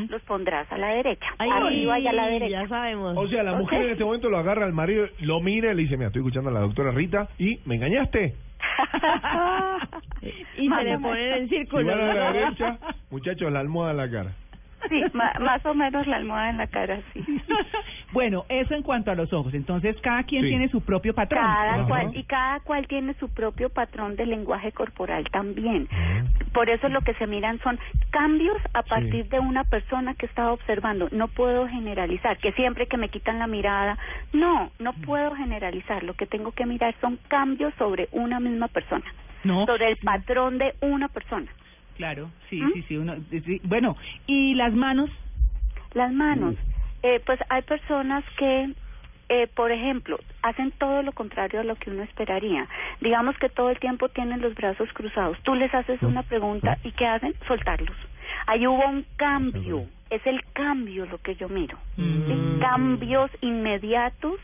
los 0.10 0.22
pondrás 0.24 0.72
a 0.72 0.78
la 0.78 0.90
derecha, 0.90 1.26
Ay, 1.40 1.50
arriba 1.50 1.98
y 2.00 2.08
a 2.08 2.14
la 2.14 2.28
derecha. 2.28 2.62
Ya 2.62 2.68
sabemos. 2.68 3.18
O 3.18 3.28
sea, 3.28 3.42
la 3.42 3.54
mujer 3.54 3.82
en 3.86 3.90
este 3.92 4.04
momento 4.04 4.30
lo 4.30 4.38
agarra 4.38 4.66
al 4.66 4.74
marido, 4.74 5.08
lo 5.22 5.40
mira 5.42 5.72
y 5.72 5.76
le 5.76 5.82
dice, 5.84 5.98
mira, 5.98 6.08
estoy 6.08 6.20
escuchando 6.22 6.52
a 6.52 6.54
la 6.54 6.60
doctora 6.60 6.92
Rita 6.92 7.28
y 7.40 7.60
me 7.66 7.76
engañaste. 7.76 8.36
y 10.58 10.70
se 10.70 10.84
le 10.84 11.00
ponen 11.00 11.34
en 11.34 11.50
Si 11.50 11.56
círculo. 11.56 11.86
van 11.88 12.00
a 12.00 12.14
la 12.14 12.32
derecha, 12.32 12.78
muchachos, 13.10 13.52
la 13.52 13.60
almohada 13.60 13.92
en 13.92 13.98
la 13.98 14.10
cara. 14.12 14.32
Sí, 14.90 15.02
más 15.14 15.66
o 15.66 15.74
menos 15.74 16.06
la 16.08 16.18
almohada 16.18 16.50
en 16.50 16.58
la 16.58 16.68
cara, 16.68 17.00
sí. 17.14 17.24
Bueno, 18.14 18.44
eso 18.50 18.74
en 18.74 18.84
cuanto 18.84 19.10
a 19.10 19.16
los 19.16 19.32
ojos. 19.32 19.54
Entonces, 19.54 19.96
cada 20.02 20.24
quien 20.24 20.44
Sí. 20.44 20.50
tiene 20.50 20.68
su 20.68 20.82
propio 20.82 21.14
patrón. 21.14 21.42
Cada 21.42 21.86
cual, 21.86 22.12
y 22.14 22.24
cada 22.24 22.60
cual 22.60 22.86
tiene 22.88 23.14
su 23.14 23.30
propio 23.34 23.70
patrón 23.70 24.18
de 24.18 24.26
lenguaje 24.26 24.74
corporal 24.74 25.24
también. 25.32 25.88
Por 26.54 26.70
eso 26.70 26.90
lo 26.90 27.00
que 27.02 27.14
se 27.14 27.26
miran 27.28 27.60
son 27.60 27.80
cambios 28.10 28.58
a 28.74 28.84
partir 28.84 29.30
de 29.30 29.40
una 29.40 29.64
persona 29.64 30.14
que 30.16 30.26
estaba 30.26 30.52
observando. 30.52 31.08
No 31.14 31.30
puedo 31.30 31.68
generalizar, 31.70 32.38
que 32.40 32.52
siempre 32.52 32.88
que 32.88 32.98
me 32.98 33.08
quitan 33.08 33.40
la 33.40 33.48
mirada, 33.48 33.98
no, 34.34 34.72
no 34.80 34.92
puedo 34.92 35.34
generalizar. 35.36 36.04
Lo 36.04 36.14
que 36.14 36.26
tengo 36.26 36.52
que 36.52 36.66
mirar 36.66 36.94
son 37.00 37.18
cambios 37.30 37.74
sobre 37.78 38.10
una 38.12 38.42
misma 38.42 38.68
persona, 38.68 39.06
No, 39.46 39.66
sobre 39.66 39.88
el 39.88 39.96
patrón 39.98 40.58
de 40.58 40.74
una 40.82 41.08
persona. 41.08 41.48
Claro, 42.02 42.32
sí, 42.50 42.60
¿Mm? 42.60 42.74
sí, 42.74 42.82
sí, 42.88 42.98
uno, 42.98 43.16
sí. 43.30 43.62
Bueno, 43.64 43.96
¿y 44.26 44.56
las 44.56 44.74
manos? 44.74 45.12
Las 45.94 46.12
manos. 46.12 46.56
Eh, 47.04 47.22
pues 47.24 47.40
hay 47.50 47.62
personas 47.62 48.24
que, 48.40 48.74
eh, 49.30 49.48
por 49.56 49.72
ejemplo, 49.72 50.18
hacen 50.42 50.72
todo 50.80 51.04
lo 51.04 51.12
contrario 51.12 51.60
a 51.60 51.64
lo 51.64 51.76
que 51.76 51.92
uno 51.92 52.02
esperaría. 52.02 52.68
Digamos 53.02 53.38
que 53.38 53.50
todo 53.50 53.70
el 53.70 53.78
tiempo 53.78 54.10
tienen 54.10 54.42
los 54.42 54.56
brazos 54.56 54.92
cruzados. 54.94 55.38
Tú 55.44 55.54
les 55.54 55.72
haces 55.76 56.02
una 56.02 56.24
pregunta 56.24 56.80
y 56.84 56.92
¿qué 56.94 57.06
hacen? 57.06 57.36
Soltarlos. 57.48 57.96
Ahí 58.48 58.66
hubo 58.66 58.84
un 58.90 59.06
cambio. 59.18 59.86
Es 60.10 60.26
el 60.26 60.42
cambio 60.54 61.06
lo 61.06 61.20
que 61.20 61.36
yo 61.36 61.50
miro. 61.50 61.78
¿sí? 61.98 62.58
Cambios 62.60 63.30
inmediatos 63.42 64.40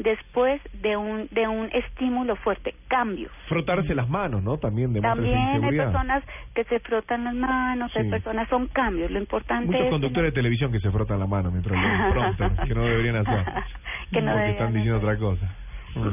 después 0.00 0.60
de 0.82 0.96
un 0.96 1.28
de 1.30 1.46
un 1.46 1.66
estímulo 1.72 2.34
fuerte. 2.36 2.74
Cambios. 2.88 3.30
Frotarse 3.48 3.94
las 3.94 4.08
manos, 4.08 4.42
¿no? 4.42 4.58
También 4.58 4.96
esa 4.96 5.08
También 5.14 5.36
hay 5.64 5.76
personas 5.76 6.24
que 6.54 6.64
se 6.64 6.80
frotan 6.80 7.24
las 7.24 7.34
manos, 7.34 7.94
hay 7.96 8.04
Sí. 8.04 8.10
personas, 8.10 8.48
son 8.48 8.66
cambios. 8.68 9.10
Lo 9.10 9.18
importante 9.18 9.66
Muchos 9.66 9.80
es... 9.80 9.86
que 9.86 9.90
conductores 9.90 10.32
de 10.32 10.34
televisión 10.34 10.72
que 10.72 10.80
se 10.80 10.90
frotan 10.90 11.20
la 11.20 11.26
mano 11.26 11.50
mientras 11.50 11.78
prompter, 12.10 12.50
que 12.66 12.74
no 12.74 12.82
deberían 12.84 13.16
hacer. 13.16 13.44
Que 14.12 14.20
no 14.20 14.32
porque 14.32 14.50
están 14.50 14.72
diciendo 14.72 14.96
hacer. 14.96 15.08
otra 15.08 15.18
cosa. 15.18 15.54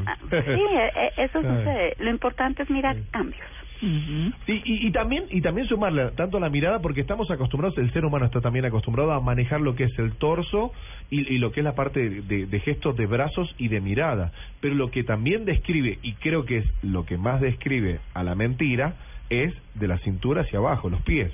Ah, 0.06 0.18
Sí, 0.30 0.36
eh, 0.76 0.92
eh, 0.96 1.12
eso 1.18 1.42
sucede. 1.42 1.96
Lo 2.00 2.10
importante 2.12 2.62
es 2.64 2.70
mirar 2.70 2.96
cambios. 3.12 3.48
Y, 3.82 4.54
y, 4.54 4.88
y 4.88 4.92
también 4.92 5.26
y 5.30 5.42
también 5.42 5.68
sumarle 5.68 6.12
tanto 6.12 6.38
a 6.38 6.40
la 6.40 6.50
mirada 6.50 6.80
porque 6.82 7.02
estamos 7.02 7.30
acostumbrados 7.30 7.78
el 7.78 7.92
ser 7.94 8.06
humano 8.06 8.26
está 8.26 8.42
también 8.42 8.66
acostumbrado 8.66 9.12
a 9.12 9.22
manejar 9.22 9.62
lo 9.62 9.76
que 9.76 9.84
es 9.86 10.00
el 10.00 10.14
torso 10.14 10.72
y, 11.12 11.34
y 11.34 11.38
lo 11.38 11.52
que 11.52 11.60
es 11.60 11.64
la 11.64 11.76
parte 11.76 12.10
de, 12.10 12.22
de- 12.22 12.46
de 12.48 12.60
gestos 12.62 12.96
de 12.98 13.06
brazos 13.06 13.54
y 13.58 13.68
de 13.68 13.80
mirada 13.82 14.32
pero 14.62 14.74
lo 14.76 14.90
que 14.90 15.04
también 15.04 15.46
describe 15.46 16.00
y 16.02 16.14
creo 16.14 16.46
que 16.46 16.58
es 16.60 16.66
lo 16.84 17.06
que 17.06 17.18
más 17.18 17.40
describe 17.42 18.00
a 18.14 18.24
la 18.24 18.36
mentira 18.36 18.96
es 19.30 19.54
de 19.76 19.88
la 19.88 19.98
cintura 20.00 20.42
hacia 20.42 20.60
abajo 20.60 20.90
los 20.90 21.02
pies 21.02 21.32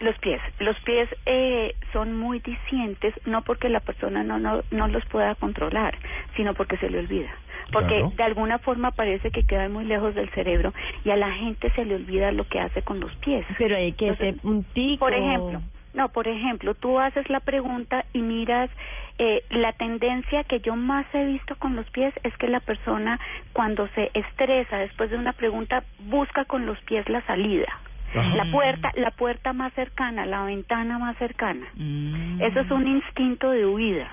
Los 0.00 0.16
pies. 0.18 0.40
Los 0.60 0.76
pies 0.80 1.08
eh, 1.24 1.72
son 1.94 2.12
muy 2.18 2.40
discientes, 2.40 3.14
no 3.24 3.40
porque 3.42 3.70
la 3.70 3.80
persona 3.80 4.22
no, 4.22 4.38
no, 4.38 4.62
no 4.70 4.88
los 4.88 5.02
pueda 5.06 5.34
controlar, 5.36 5.96
sino 6.36 6.52
porque 6.52 6.76
se 6.76 6.90
le 6.90 6.98
olvida. 6.98 7.30
Porque 7.72 7.96
Claro. 7.96 8.12
de 8.16 8.22
alguna 8.22 8.58
forma 8.58 8.90
parece 8.92 9.30
que 9.30 9.44
quedan 9.44 9.72
muy 9.72 9.84
lejos 9.84 10.14
del 10.14 10.28
cerebro 10.30 10.72
y 11.04 11.10
a 11.10 11.16
la 11.16 11.32
gente 11.32 11.70
se 11.72 11.84
le 11.84 11.96
olvida 11.96 12.30
lo 12.32 12.44
que 12.48 12.60
hace 12.60 12.82
con 12.82 13.00
los 13.00 13.14
pies. 13.16 13.44
Pero 13.58 13.76
hay 13.76 13.92
que 13.92 14.08
Entonces, 14.08 14.44
un 14.44 14.62
tico. 14.64 15.00
Por 15.00 15.14
ejemplo, 15.14 15.60
no, 15.94 16.08
por 16.10 16.28
ejemplo, 16.28 16.74
tú 16.74 17.00
haces 17.00 17.28
la 17.30 17.40
pregunta 17.40 18.04
y 18.12 18.20
miras 18.20 18.70
eh, 19.18 19.42
la 19.50 19.72
tendencia 19.72 20.44
que 20.44 20.60
yo 20.60 20.76
más 20.76 21.06
he 21.14 21.24
visto 21.24 21.56
con 21.56 21.74
los 21.74 21.88
pies 21.90 22.12
es 22.22 22.36
que 22.36 22.48
la 22.48 22.60
persona 22.60 23.18
cuando 23.54 23.88
se 23.94 24.10
estresa 24.12 24.76
después 24.76 25.10
de 25.10 25.16
una 25.16 25.32
pregunta 25.32 25.84
busca 26.00 26.44
con 26.44 26.66
los 26.66 26.78
pies 26.80 27.08
la 27.08 27.22
salida. 27.22 27.80
Ajá. 28.14 28.36
La 28.36 28.50
puerta, 28.52 28.92
la 28.94 29.10
puerta 29.10 29.52
más 29.52 29.72
cercana, 29.72 30.26
la 30.26 30.44
ventana 30.44 30.98
más 30.98 31.16
cercana. 31.16 31.66
Mm. 31.74 32.42
Eso 32.42 32.60
es 32.60 32.70
un 32.70 32.86
instinto 32.86 33.50
de 33.50 33.66
huida. 33.66 34.08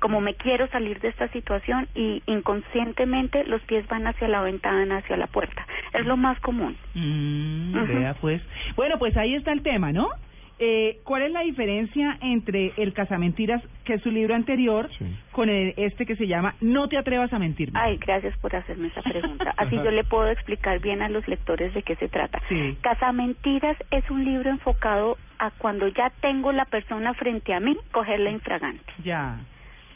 Como 0.00 0.20
me 0.20 0.34
quiero 0.34 0.66
salir 0.68 1.00
de 1.00 1.08
esta 1.08 1.28
situación 1.28 1.88
y 1.94 2.22
inconscientemente 2.26 3.44
los 3.44 3.62
pies 3.62 3.86
van 3.88 4.06
hacia 4.06 4.28
la 4.28 4.42
ventana, 4.42 4.98
hacia 4.98 5.16
la 5.16 5.26
puerta. 5.26 5.66
Es 5.94 6.04
lo 6.06 6.16
más 6.16 6.38
común. 6.40 6.76
Mm, 6.94 7.76
Ujú. 7.82 7.86
vea 7.98 8.14
pues. 8.14 8.42
Bueno, 8.76 8.98
pues 8.98 9.16
ahí 9.16 9.34
está 9.34 9.52
el 9.52 9.62
tema, 9.62 9.92
¿no? 9.92 10.08
Eh, 10.58 11.00
¿Cuál 11.04 11.20
es 11.22 11.32
la 11.32 11.40
diferencia 11.42 12.16
entre 12.22 12.72
El 12.78 12.94
Casamentiras, 12.94 13.62
que 13.84 13.94
es 13.94 14.02
su 14.02 14.10
libro 14.10 14.34
anterior, 14.34 14.88
Sí. 14.98 15.04
con 15.32 15.50
el, 15.50 15.74
este 15.76 16.06
que 16.06 16.16
se 16.16 16.26
llama 16.26 16.54
No 16.62 16.88
te 16.88 16.96
atrevas 16.96 17.30
a 17.34 17.38
mentirme? 17.38 17.78
Ay, 17.78 17.98
gracias 17.98 18.34
por 18.38 18.56
hacerme 18.56 18.88
esa 18.88 19.02
pregunta. 19.02 19.52
Así 19.58 19.76
yo 19.76 19.90
le 19.90 20.02
puedo 20.04 20.28
explicar 20.30 20.80
bien 20.80 21.02
a 21.02 21.10
los 21.10 21.28
lectores 21.28 21.74
de 21.74 21.82
qué 21.82 21.94
se 21.96 22.08
trata. 22.08 22.40
Sí. 22.48 22.74
Casamentiras 22.80 23.76
es 23.90 24.08
un 24.10 24.24
libro 24.24 24.48
enfocado 24.48 25.18
a 25.38 25.50
cuando 25.50 25.88
ya 25.88 26.10
tengo 26.22 26.50
la 26.52 26.64
persona 26.64 27.12
frente 27.12 27.52
a 27.52 27.60
mí, 27.60 27.76
cogerla 27.92 28.30
infragante, 28.30 28.90
Ya. 29.04 29.36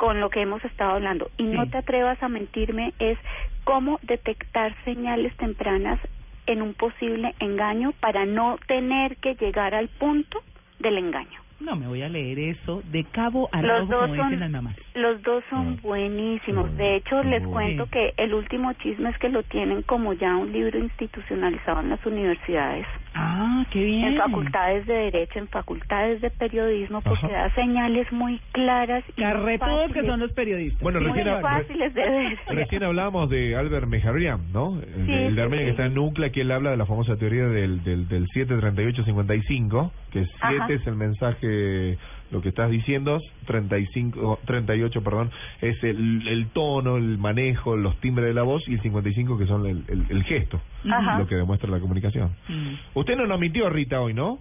Con 0.00 0.19
lo 0.19 0.30
que 0.30 0.40
hemos 0.40 0.64
estado 0.64 0.92
hablando. 0.92 1.30
Y 1.37 1.42
no 1.42 1.69
te 1.69 1.76
atrevas 1.76 2.23
a 2.23 2.28
mentirme 2.30 2.95
es 2.99 3.19
cómo 3.64 3.99
detectar 4.02 4.75
señales 4.87 5.37
tempranas 5.37 6.00
en 6.47 6.62
un 6.62 6.73
posible 6.73 7.35
engaño 7.38 7.92
para 8.00 8.25
no 8.25 8.57
tener 8.66 9.16
que 9.19 9.35
llegar 9.35 9.75
al 9.75 9.88
punto 9.88 10.40
del 10.78 10.97
engaño. 10.97 11.38
No, 11.61 11.76
me 11.76 11.87
voy 11.87 12.00
a 12.00 12.09
leer 12.09 12.38
eso 12.38 12.83
de 12.90 13.04
cabo 13.04 13.50
a 13.52 13.61
Los 13.61 13.87
rabo, 13.90 14.00
dos 14.00 14.00
como 14.09 14.14
dicen 14.25 14.40
las 14.40 14.50
son 14.50 14.52
mamás. 14.52 14.76
los 14.95 15.23
dos 15.23 15.45
son 15.50 15.76
Ah. 15.76 15.80
buenísimos. 15.83 16.75
De 16.78 16.97
hecho, 16.97 17.23
les 17.23 17.42
cuento 17.47 17.85
que 17.90 18.14
el 18.16 18.33
último 18.33 18.73
chisme 18.83 19.11
es 19.11 19.19
que 19.19 19.28
lo 19.28 19.42
tienen 19.42 19.83
como 19.83 20.14
ya 20.14 20.35
un 20.35 20.50
libro 20.50 20.78
institucionalizado 20.78 21.80
en 21.80 21.90
las 21.90 22.07
universidades, 22.07 22.87
Ah, 23.14 23.64
qué 23.73 23.83
bien. 23.85 24.05
en 24.05 24.17
facultades 24.19 24.87
de 24.87 24.95
derecho, 24.95 25.38
en 25.40 25.49
facultades 25.49 26.21
de 26.21 26.31
periodismo, 26.31 27.00
porque 27.02 27.26
Ajá. 27.26 27.49
da 27.49 27.55
señales 27.55 28.11
muy 28.12 28.40
claras 28.52 29.02
y 29.17 29.21
muy 29.21 29.31
Carretudos 29.33 29.93
que 29.93 30.07
son 30.07 30.21
los 30.21 30.33
periodistas. 30.33 30.81
bueno 30.81 31.00
muy 31.00 31.09
recién, 31.12 31.29
ha- 31.29 31.40
fáciles 31.40 31.93
de 31.95 32.02
ver. 32.09 32.38
recién 32.49 32.85
hablábamos 32.85 33.29
de 33.31 33.57
Albert 33.57 33.87
Mejarian 33.88 34.52
¿no? 34.52 34.79
El, 34.81 35.07
Sí, 35.07 35.12
el 35.12 35.35
de 35.35 35.43
Armenia 35.43 35.61
sí. 35.61 35.64
que 35.67 35.71
está 35.73 35.87
en 35.87 35.95
Nucla 35.95 36.31
que 36.31 36.43
él 36.43 36.52
habla 36.52 36.71
de 36.71 36.76
la 36.76 36.87
famosa 36.87 37.17
teoría 37.17 37.47
del 37.47 37.83
del, 37.83 38.07
del 38.09 38.26
73855 38.33 39.93
que 40.12 40.25
7 40.25 40.37
Ajá. 40.40 40.73
es 40.73 40.87
el 40.87 40.95
mensaje 40.97 41.99
lo 42.31 42.41
que 42.41 42.51
estás 42.51 42.71
diciendo 42.71 43.21
35 43.47 44.41
38 44.45 45.03
perdón 45.03 45.31
es 45.61 45.83
el, 45.83 46.27
el 46.29 46.47
tono 46.49 46.97
el 46.97 47.19
manejo 47.19 47.77
los 47.77 47.97
timbres 48.01 48.27
de 48.29 48.35
la 48.35 48.43
voz 48.43 48.67
y 48.69 48.75
el 48.75 48.81
55 48.83 49.39
que 49.39 49.47
son 49.47 49.67
el, 49.67 49.85
el, 49.89 50.07
el 50.09 50.23
gesto 50.25 50.61
Ajá. 50.91 51.19
lo 51.19 51.27
que 51.27 51.35
demuestra 51.37 51.71
la 51.71 51.81
comunicación 51.81 52.31
Mm. 52.49 52.75
usted 52.99 53.17
no 53.17 53.27
nos 53.27 53.39
mintió 53.41 53.69
Rita 53.71 54.01
hoy 54.01 54.15
no 54.15 54.39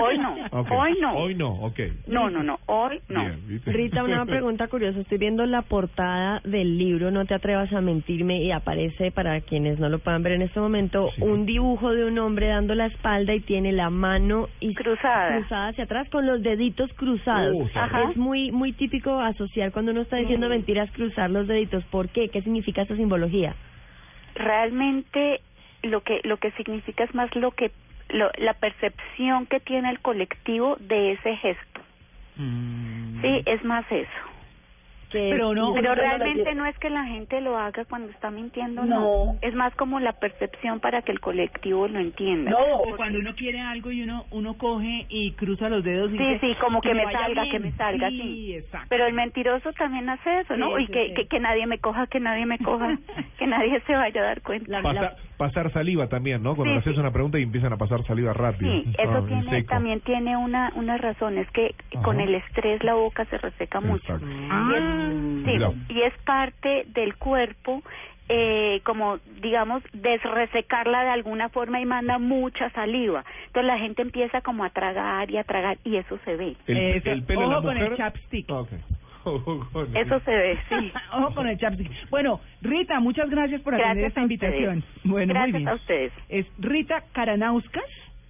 Hoy 0.00 0.18
no, 0.18 0.34
hoy 0.70 0.98
no. 1.00 1.16
hoy 1.16 1.34
no 1.34 1.50
ok 1.50 1.80
No, 2.06 2.30
no, 2.30 2.42
no, 2.42 2.58
hoy 2.66 3.00
no. 3.08 3.24
Rita, 3.66 4.02
una 4.04 4.24
pregunta 4.26 4.68
curiosa. 4.68 5.00
Estoy 5.00 5.18
viendo 5.18 5.44
la 5.46 5.62
portada 5.62 6.40
del 6.44 6.78
libro 6.78 7.10
No 7.10 7.24
te 7.26 7.34
atrevas 7.34 7.72
a 7.72 7.80
mentirme 7.80 8.42
y 8.42 8.50
aparece, 8.52 9.10
para 9.10 9.40
quienes 9.40 9.78
no 9.78 9.88
lo 9.88 9.98
puedan 9.98 10.22
ver 10.22 10.32
en 10.32 10.42
este 10.42 10.60
momento, 10.60 11.10
Sí. 11.16 11.22
un 11.22 11.46
dibujo 11.46 11.92
de 11.92 12.04
un 12.04 12.18
hombre 12.18 12.48
dando 12.48 12.74
la 12.74 12.86
espalda 12.86 13.34
y 13.34 13.40
tiene 13.40 13.72
la 13.72 13.90
mano 13.90 14.48
y 14.60 14.74
Cruzada. 14.74 15.36
cruzada 15.38 15.68
hacia 15.68 15.84
atrás 15.84 16.08
con 16.10 16.26
los 16.26 16.42
deditos 16.42 16.92
cruzados. 16.94 17.54
Uh, 17.54 17.68
Ajá. 17.74 18.10
Es 18.10 18.16
muy 18.16 18.50
muy 18.52 18.72
típico 18.72 19.20
asociar 19.20 19.72
cuando 19.72 19.92
uno 19.92 20.02
está 20.02 20.16
diciendo 20.16 20.46
Mm. 20.46 20.50
mentiras 20.50 20.90
cruzar 20.92 21.30
los 21.30 21.46
deditos. 21.46 21.84
¿Por 21.84 22.08
qué? 22.08 22.28
¿Qué 22.28 22.42
significa 22.42 22.82
esta 22.82 22.96
simbología? 22.96 23.54
realmente 24.34 25.40
lo 25.82 26.02
que 26.02 26.20
lo 26.24 26.36
que 26.36 26.50
significa 26.52 27.04
es 27.04 27.14
más 27.14 27.34
lo 27.36 27.52
que 27.52 27.70
lo, 28.10 28.30
la 28.38 28.54
percepción 28.54 29.46
que 29.46 29.60
tiene 29.60 29.90
el 29.90 30.00
colectivo 30.00 30.76
de 30.80 31.12
ese 31.12 31.36
gesto 31.36 31.80
Mm. 32.38 33.22
sí 33.22 33.42
es 33.46 33.64
más 33.64 33.84
eso 33.90 34.10
Que 35.08 35.30
Pero 35.30 35.54
no- 35.54 35.72
pero 35.72 35.94
realmente 35.94 36.52
no 36.54 36.66
es 36.66 36.76
que 36.78 36.90
la 36.90 37.04
gente 37.04 37.40
lo 37.40 37.56
haga 37.56 37.84
cuando 37.86 38.10
está 38.10 38.30
mintiendo 38.30 38.84
no, 38.84 39.00
No. 39.00 39.36
es 39.40 39.54
más 39.54 39.74
como 39.76 40.00
la 40.00 40.12
percepción 40.12 40.80
para 40.80 41.00
que 41.00 41.12
el 41.12 41.20
colectivo 41.20 41.88
lo 41.88 41.98
entienda 41.98 42.54
O 42.54 42.94
cuando 42.96 43.20
uno 43.20 43.34
quiere 43.36 43.60
algo 43.60 43.90
y 43.90 44.02
uno 44.02 44.26
uno 44.30 44.58
coge 44.58 45.06
y 45.08 45.32
cruza 45.32 45.70
los 45.70 45.82
dedos 45.82 46.12
y 46.12 46.18
Sí, 46.18 46.24
dice, 46.26 46.40
sí, 46.40 46.54
como 46.60 46.82
que 46.82 46.92
me 46.92 47.04
vaya 47.06 47.20
salga, 47.20 47.42
bien". 47.44 47.52
que 47.52 47.58
me 47.60 47.72
salga, 47.72 48.10
sí. 48.10 48.20
sí. 48.20 48.54
exacto. 48.56 48.86
pero 48.90 49.06
el 49.06 49.14
mentiroso 49.14 49.72
también 49.72 50.10
hace 50.10 50.40
eso 50.40 50.56
no 50.58 50.76
Sí, 50.76 50.82
y 50.82 50.86
sí, 50.88 50.92
que, 50.92 51.06
sí. 51.08 51.14
que 51.14 51.26
que 51.28 51.40
nadie 51.40 51.66
me 51.66 51.78
coja 51.78 52.06
que 52.08 52.20
nadie 52.20 52.44
me 52.44 52.58
coja 52.58 52.98
que 53.38 53.46
nadie 53.46 53.80
se 53.86 53.94
vaya 53.94 54.20
a 54.20 54.24
dar 54.24 54.42
cuenta 54.42 54.70
La- 54.82 55.16
Pasar, 55.36 55.70
saliva 55.72 56.08
también, 56.08 56.42
¿no? 56.42 56.56
Cuando 56.56 56.72
Sí, 56.72 56.74
le 56.76 56.80
haces 56.80 56.94
sí. 56.94 57.00
una 57.00 57.10
pregunta 57.12 57.38
y 57.38 57.42
empiezan 57.42 57.72
a 57.72 57.76
pasar 57.76 58.02
saliva 58.06 58.32
rápido. 58.32 58.72
Sí, 58.72 58.84
eso 58.98 59.12
Ah, 59.12 59.18
en 59.18 59.26
tiene, 59.26 59.62
también 59.64 60.00
tiene 60.00 60.36
una, 60.36 60.72
una 60.76 60.96
razón, 60.96 61.36
es 61.38 61.50
que 61.50 61.74
con 62.02 62.20
el 62.20 62.34
estrés 62.34 62.82
la 62.82 62.94
boca 62.94 63.24
se 63.26 63.36
reseca 63.38 63.80
mucho. 63.80 64.18
Ah, 64.50 64.70
Y 64.70 64.74
es, 64.74 65.44
sí, 65.44 65.50
Mira. 65.52 65.70
y 65.90 66.00
es 66.02 66.14
parte 66.24 66.84
del 66.94 67.16
cuerpo, 67.16 67.82
eh, 68.28 68.80
como 68.84 69.18
digamos, 69.42 69.82
desresecarla 69.92 71.02
de 71.04 71.10
alguna 71.10 71.48
forma 71.50 71.80
y 71.80 71.86
manda 71.86 72.18
mucha 72.18 72.70
saliva. 72.70 73.24
Entonces 73.48 73.66
la 73.66 73.78
gente 73.78 74.02
empieza 74.02 74.40
como 74.40 74.64
a 74.64 74.70
tragar 74.70 75.30
y 75.30 75.36
a 75.36 75.44
tragar 75.44 75.78
y 75.84 75.96
eso 75.96 76.18
se 76.24 76.34
ve. 76.36 76.56
El, 76.66 77.02
el 77.06 77.22
pelo 77.24 77.42
la 77.48 77.58
Ojo 77.58 77.68
con 77.68 77.76
el 77.76 77.94
chapstick. 77.96 78.46
Ah, 78.50 78.60
ok. 78.60 78.68
Eso 79.94 80.20
se 80.20 80.30
ve, 80.30 80.58
sí. 80.68 80.92
Ojo 81.12 81.34
con 81.34 81.48
el 81.48 81.58
chapstick. 81.58 81.90
Bueno, 82.10 82.40
Rita, 82.62 83.00
muchas 83.00 83.28
gracias 83.30 83.60
por 83.62 83.74
atender 83.74 83.96
Gracias 83.96 84.08
esta 84.08 84.20
a 84.20 84.24
ustedes. 84.24 84.54
invitación. 84.54 84.84
Bueno, 85.04 85.34
Gracias 85.34 85.52
muy 85.52 85.58
bien. 85.60 85.68
a 85.68 85.74
ustedes. 85.74 86.12
Es 86.28 86.46
Rita 86.58 87.02
Caranauskas 87.12 87.84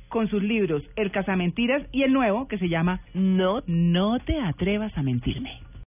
con 0.09 0.29
sus 0.29 0.43
libros 0.43 0.83
El 0.97 1.11
Casamentiras 1.11 1.83
y 1.93 2.03
el 2.05 2.13
nuevo 2.13 2.47
que 2.49 2.59
se 2.59 2.69
llama 2.69 3.01
No, 3.13 3.63
no 3.67 4.19
te 4.21 4.41
atrevas 4.41 4.97
a 4.97 5.03
mentirme. 5.03 5.61